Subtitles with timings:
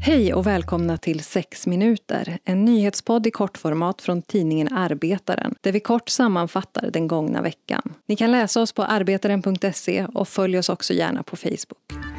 [0.00, 5.80] Hej och välkomna till 6 minuter, en nyhetspodd i kortformat från tidningen Arbetaren, där vi
[5.80, 7.94] kort sammanfattar den gångna veckan.
[8.06, 12.11] Ni kan läsa oss på arbetaren.se och följ oss också gärna på Facebook.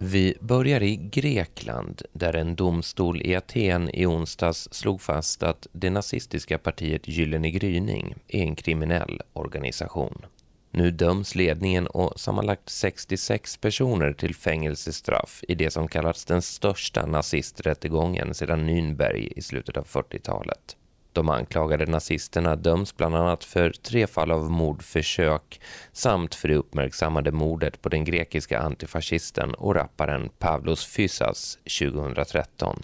[0.00, 5.90] Vi börjar i Grekland där en domstol i Aten i onsdags slog fast att det
[5.90, 10.26] nazistiska partiet Gyllene gryning är en kriminell organisation.
[10.70, 17.06] Nu döms ledningen och sammanlagt 66 personer till fängelsestraff i det som kallats den största
[17.06, 20.76] nazisträttegången sedan Nürnberg i slutet av 40-talet.
[21.18, 25.60] De anklagade nazisterna döms bland annat för tre fall av mordförsök
[25.92, 32.82] samt för det uppmärksammade mordet på den grekiska antifascisten och rapparen Pavlos Fysas 2013.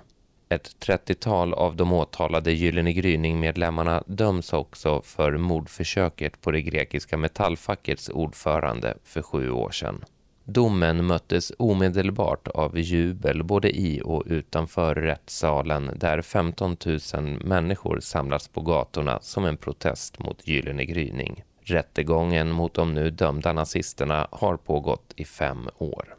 [0.49, 8.09] Ett 30-tal av de åtalade Gyllene gryning-medlemmarna döms också för mordförsöket på det grekiska metallfackets
[8.09, 10.05] ordförande för sju år sedan.
[10.47, 16.77] Domen möttes omedelbart av jubel både i och utanför rättssalen där 15
[17.15, 21.45] 000 människor samlats på gatorna som en protest mot Gyllene gryning.
[21.63, 26.17] Rättegången mot de nu dömda nazisterna har pågått i fem år.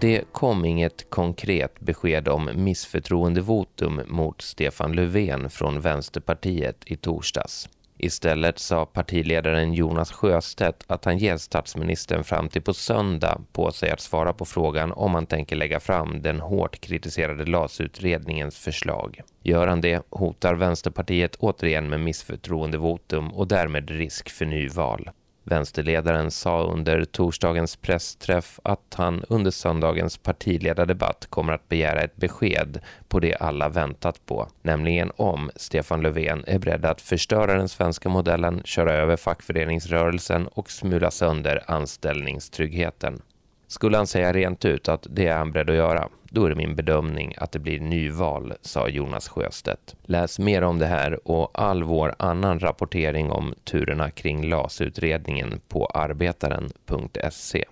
[0.00, 7.68] Det kom inget konkret besked om missförtroendevotum mot Stefan Löfven från Vänsterpartiet i torsdags.
[8.02, 13.90] Istället sa partiledaren Jonas Sjöstedt att han ger statsministern fram till på söndag på sig
[13.90, 19.20] att svara på frågan om han tänker lägga fram den hårt kritiserade LAS-utredningens förslag.
[19.42, 25.10] Gör han det hotar Vänsterpartiet återigen med missförtroendevotum och därmed risk för nyval.
[25.44, 32.80] Vänsterledaren sa under torsdagens pressträff att han under söndagens partiledardebatt kommer att begära ett besked
[33.08, 38.08] på det alla väntat på, nämligen om Stefan Löfven är beredd att förstöra den svenska
[38.08, 43.22] modellen, köra över fackföreningsrörelsen och smula sönder anställningstryggheten.
[43.70, 46.54] Skulle han säga rent ut att det är han beredd att göra, då är det
[46.54, 49.96] min bedömning att det blir nyval, sa Jonas Sjöstedt.
[50.02, 55.86] Läs mer om det här och all vår annan rapportering om turerna kring LAS-utredningen på
[55.86, 57.64] arbetaren.se.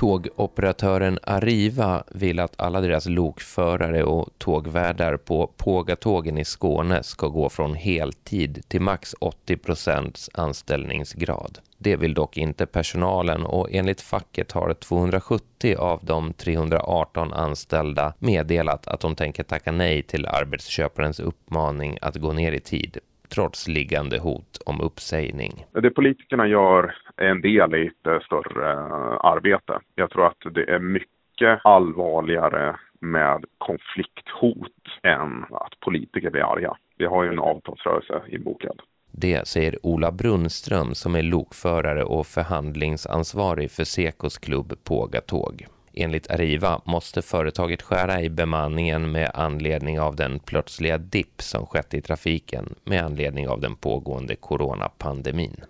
[0.00, 7.48] Tågoperatören Arriva vill att alla deras lokförare och tågvärdar på Pågatågen i Skåne ska gå
[7.48, 11.58] från heltid till max 80 procents anställningsgrad.
[11.78, 18.88] Det vill dock inte personalen och enligt facket har 270 av de 318 anställda meddelat
[18.88, 22.98] att de tänker tacka nej till arbetsköparens uppmaning att gå ner i tid
[23.34, 25.64] trots liggande hot om uppsägning.
[25.72, 28.72] Det politikerna gör är en del i ett större
[29.20, 29.80] arbete.
[29.94, 36.76] Jag tror att det är mycket allvarligare med konflikthot än att politiker blir arga.
[36.98, 38.80] Vi har ju en avtalsrörelse inbokad.
[39.12, 45.66] Det säger Ola Brunnström som är lokförare och förhandlingsansvarig för Sekos klubb Pågatåg.
[45.94, 51.94] Enligt Arriva måste företaget skära i bemanningen med anledning av den plötsliga dipp som skett
[51.94, 55.64] i trafiken med anledning av den pågående coronapandemin.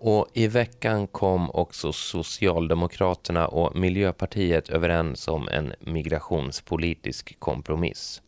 [0.00, 8.22] Och i veckan kom också Socialdemokraterna och Miljöpartiet överens om en migrationspolitisk kompromiss.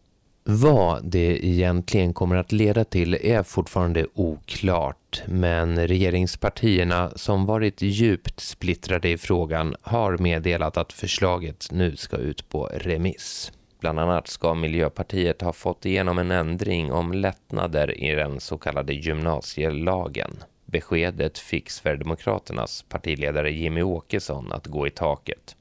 [0.44, 8.40] Vad det egentligen kommer att leda till är fortfarande oklart, men regeringspartierna som varit djupt
[8.40, 13.52] splittrade i frågan har meddelat att förslaget nu ska ut på remiss.
[13.80, 18.92] Bland annat ska Miljöpartiet ha fått igenom en ändring om lättnader i den så kallade
[18.92, 20.30] gymnasielagen.
[20.66, 25.56] Beskedet fick Sverigedemokraternas partiledare Jimmy Åkesson att gå i taket.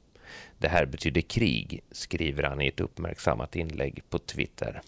[0.62, 4.82] Det här betyder krig, skriver han i ett uppmärksammat inlägg på Twitter.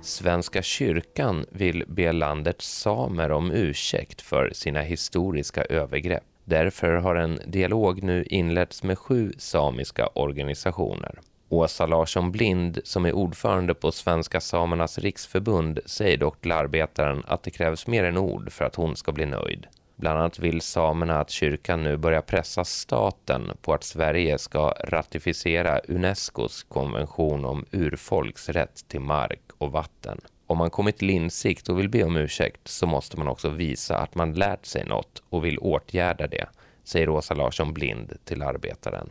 [0.00, 6.22] Svenska kyrkan vill be landets samer om ursäkt för sina historiska övergrepp.
[6.44, 11.20] Därför har en dialog nu inletts med sju samiska organisationer.
[11.48, 17.42] Åsa Larsson Blind, som är ordförande på Svenska Samernas Riksförbund, säger dock till Arbetaren att
[17.42, 19.66] det krävs mer än ord för att hon ska bli nöjd.
[19.96, 25.78] Bland annat vill samerna att kyrkan nu börjar pressa staten på att Sverige ska ratificera
[25.78, 30.20] Unescos konvention om urfolks rätt till mark och vatten.
[30.46, 33.96] Om man kommit till insikt och vill be om ursäkt så måste man också visa
[33.98, 36.46] att man lärt sig något och vill åtgärda det,
[36.84, 39.10] säger Åsa Larsson Blind till Arbetaren.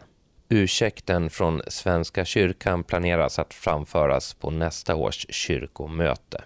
[0.50, 6.44] Ursäkten från Svenska kyrkan planeras att framföras på nästa års kyrkomöte.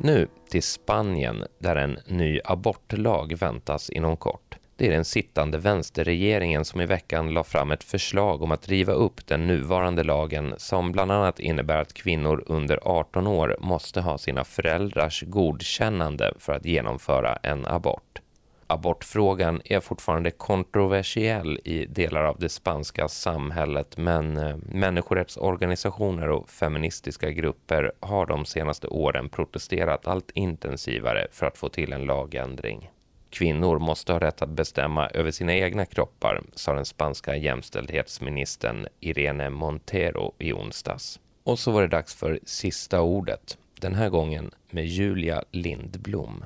[0.00, 4.56] Nu till Spanien där en ny abortlag väntas inom kort.
[4.76, 8.92] Det är den sittande vänsterregeringen som i veckan la fram ett förslag om att riva
[8.92, 14.18] upp den nuvarande lagen som bland annat innebär att kvinnor under 18 år måste ha
[14.18, 18.20] sina föräldrars godkännande för att genomföra en abort.
[18.70, 27.30] Abortfrågan är fortfarande kontroversiell i delar av det spanska samhället men eh, människorättsorganisationer och feministiska
[27.30, 32.90] grupper har de senaste åren protesterat allt intensivare för att få till en lagändring.
[33.30, 39.50] Kvinnor måste ha rätt att bestämma över sina egna kroppar, sa den spanska jämställdhetsministern Irene
[39.50, 41.20] Montero i onsdags.
[41.44, 46.44] Och så var det dags för sista ordet, den här gången med Julia Lindblom.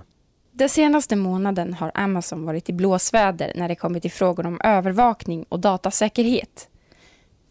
[0.54, 5.44] Den senaste månaden har Amazon varit i blåsväder när det kommer till frågor om övervakning
[5.48, 6.68] och datasäkerhet.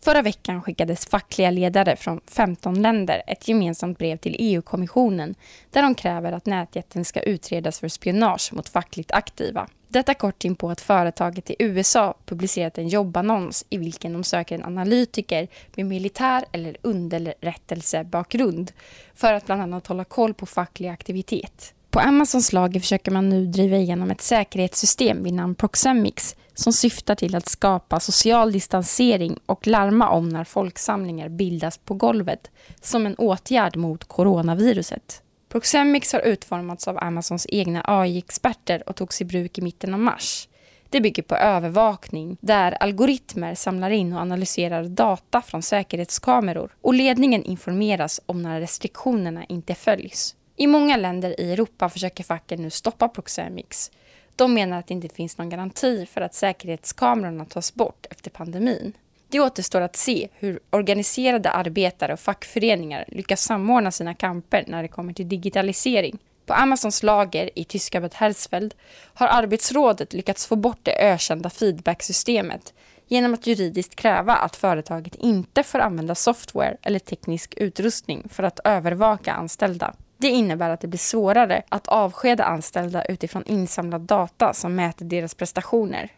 [0.04, 5.36] Förra veckan skickades fackliga ledare från 15 länder ett gemensamt brev till EU-kommissionen
[5.70, 9.68] där de kräver att nätjätten ska utredas för spionage mot fackligt aktiva.
[9.88, 14.56] Detta kort in på att företaget i USA publicerat en jobbannons i vilken de söker
[14.56, 18.72] en analytiker med militär eller underrättelsebakgrund
[19.16, 21.74] för att bland annat hålla koll på facklig aktivitet.
[21.92, 27.16] På Amazons lager försöker man nu driva igenom ett säkerhetssystem vid namn Proxemics som syftar
[27.16, 32.52] till att skapa social distansering och larma om när folksamlingar bildas på golvet
[32.82, 35.22] som en åtgärd mot coronaviruset.
[35.50, 40.48] Proxemics har utformats av Amazons egna AI-experter och togs i bruk i mitten av mars.
[40.90, 47.44] Det bygger på övervakning där algoritmer samlar in och analyserar data från säkerhetskameror och ledningen
[47.44, 50.36] informeras om när restriktionerna inte följs.
[50.62, 53.92] I många länder i Europa försöker facken nu stoppa Proxemix.
[54.36, 58.94] De menar att det inte finns någon garanti för att säkerhetskamerorna tas bort efter pandemin.
[59.28, 64.88] Det återstår att se hur organiserade arbetare och fackföreningar lyckas samordna sina kamper när det
[64.88, 66.18] kommer till digitalisering.
[66.46, 68.74] På Amazons lager i tyska Bad Hersfeld
[69.14, 72.74] har arbetsrådet lyckats få bort det ökända feedbacksystemet
[73.08, 78.60] genom att juridiskt kräva att företaget inte får använda software eller teknisk utrustning för att
[78.64, 79.94] övervaka anställda.
[80.22, 85.36] Det innebär att det blir svårare att avskeda anställda utifrån insamlad data som mäter deras
[85.36, 86.10] prestationer.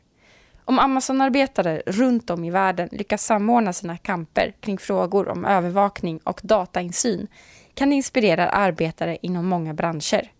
[0.66, 6.42] Om Amazon-arbetare runt om i världen lyckas samordna sina kamper kring frågor om övervakning och
[6.44, 7.28] datainsyn
[7.74, 10.32] kan det inspirera arbetare inom många branscher.